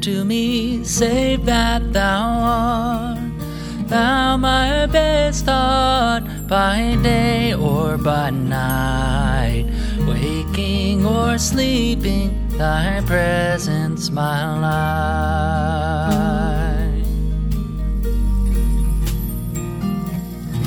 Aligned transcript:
To 0.00 0.24
me, 0.24 0.82
save 0.82 1.44
that 1.44 1.92
thou 1.92 2.22
art. 2.22 3.18
Thou 3.86 4.36
my 4.38 4.86
best 4.86 5.44
thought 5.44 6.22
by 6.48 6.96
day 7.02 7.52
or 7.54 7.98
by 7.98 8.30
night, 8.30 9.66
waking 10.06 11.04
or 11.04 11.36
sleeping, 11.36 12.48
thy 12.56 13.02
presence 13.04 14.10
my 14.10 14.58
life. 14.60 16.00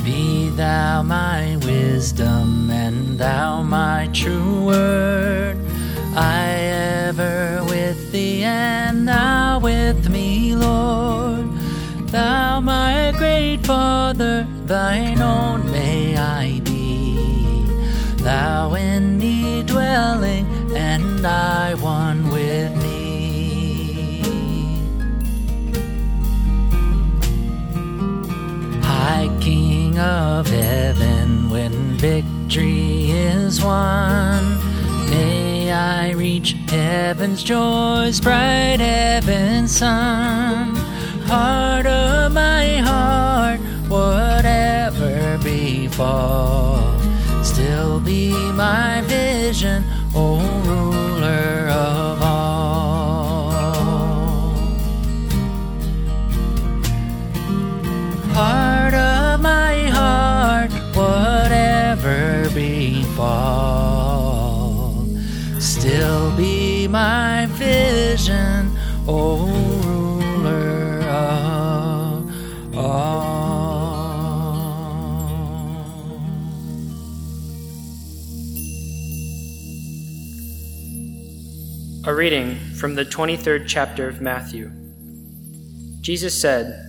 Be 0.04 0.50
thou 0.50 1.02
my 1.02 1.56
wisdom 1.64 2.70
and 2.70 3.18
thou 3.18 3.62
my 3.62 4.08
true 4.12 4.66
word. 4.66 5.23
With 9.64 10.10
me, 10.10 10.54
Lord. 10.54 11.48
Thou 12.08 12.60
my 12.60 13.14
great 13.16 13.60
Father, 13.64 14.46
thine 14.66 15.22
own 15.22 15.70
may 15.72 16.18
I 16.18 16.60
be. 16.60 17.16
Thou 18.16 18.74
in 18.74 19.16
me 19.16 19.62
dwelling, 19.62 20.46
and 20.76 21.26
I 21.26 21.74
one 21.76 22.28
with 22.28 22.72
thee. 22.82 24.20
High 28.82 29.30
King 29.40 29.98
of 29.98 30.46
heaven, 30.46 31.48
when 31.48 31.72
victory 31.96 33.12
is 33.12 33.64
won, 33.64 34.42
reach 36.24 36.52
heaven's 36.70 37.42
joys, 37.42 38.18
bright 38.18 38.80
heaven's 38.80 39.76
sun. 39.76 40.74
Heart 41.30 41.84
of 41.84 42.32
my 42.32 42.78
heart, 42.78 43.60
whatever 43.90 45.38
befall, 45.42 46.80
still 47.42 48.00
be 48.00 48.32
my 48.52 49.02
vision, 49.04 49.84
O 50.14 50.40
ruler 50.64 51.68
of 51.68 52.22
all. 52.22 53.50
Heart 58.32 58.94
of 58.94 59.40
my 59.42 59.74
heart, 59.98 60.72
whatever 60.96 62.48
befall, 62.54 63.93
still 65.84 66.34
be 66.34 66.88
my 66.88 67.44
vision, 67.50 68.74
O 69.06 69.36
ruler 69.84 71.00
of 71.02 72.32
all. 72.74 73.34
A 82.06 82.14
reading 82.14 82.54
from 82.76 82.94
the 82.94 83.04
23rd 83.04 83.64
chapter 83.66 84.08
of 84.08 84.22
Matthew. 84.22 84.70
Jesus 86.00 86.32
said, 86.34 86.80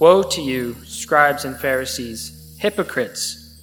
Woe 0.00 0.24
to 0.24 0.42
you, 0.42 0.74
scribes 0.82 1.44
and 1.44 1.56
Pharisees, 1.56 2.56
hypocrites! 2.58 3.62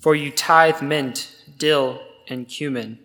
For 0.00 0.14
you 0.14 0.30
tithe 0.30 0.80
mint, 0.80 1.34
dill, 1.58 2.00
and 2.28 2.46
cumin, 2.46 3.00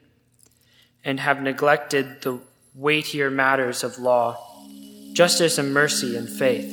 and 1.04 1.20
have 1.20 1.42
neglected 1.42 2.22
the 2.22 2.40
weightier 2.76 3.30
matters 3.30 3.84
of 3.84 3.98
law, 4.00 4.38
justice 5.14 5.58
and 5.58 5.74
mercy 5.74 6.16
and 6.16 6.30
faith. 6.30 6.70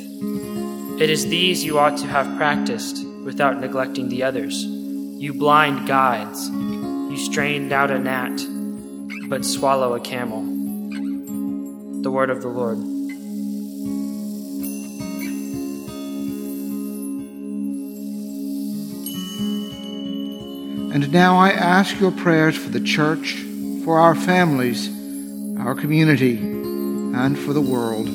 It 1.01 1.11
is 1.11 1.29
these 1.29 1.65
you 1.65 1.79
ought 1.79 1.99
to 1.99 2.07
have 2.07 2.37
practiced 2.37 3.07
without 3.25 3.61
neglecting 3.61 4.09
the 4.09 4.23
others. 4.23 4.65
You 4.65 5.35
blind 5.35 5.87
guides, 5.87 6.49
you 6.49 7.17
strain 7.17 7.73
out 7.73 7.91
a 7.91 7.99
gnat, 7.99 8.41
but 9.29 9.45
swallow 9.45 9.95
a 9.95 10.01
camel. 10.01 10.43
The 12.03 12.11
word 12.11 12.31
of 12.31 12.43
the 12.43 12.49
Lord. 12.49 12.79
And 20.97 21.13
now 21.13 21.37
I 21.37 21.51
ask 21.51 22.01
your 22.01 22.11
prayers 22.11 22.57
for 22.57 22.71
the 22.71 22.81
church, 22.81 23.45
for 23.87 24.01
our 24.01 24.17
families, 24.17 24.89
our 25.61 25.73
community, 25.73 26.39
and 26.39 27.39
for 27.39 27.53
the 27.53 27.61
world. 27.61 28.07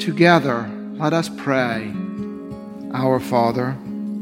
Together, 0.00 0.70
let 0.92 1.12
us 1.12 1.28
pray. 1.28 1.92
Our 2.92 3.18
Father, 3.18 3.72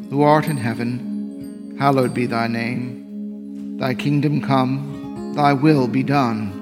who 0.08 0.22
art 0.22 0.46
in 0.46 0.56
heaven, 0.56 1.76
hallowed 1.78 2.14
be 2.14 2.24
thy 2.24 2.46
name. 2.46 3.76
Thy 3.76 3.92
kingdom 3.92 4.40
come, 4.40 5.34
thy 5.36 5.52
will 5.52 5.86
be 5.88 6.02
done, 6.02 6.61